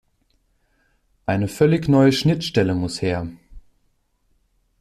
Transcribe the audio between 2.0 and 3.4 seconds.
Schnittstelle muss her.